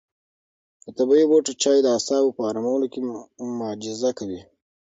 [0.83, 2.99] د طبیعي بوټو چای د اعصابو په ارامولو کې
[3.59, 4.41] معجزه کوي.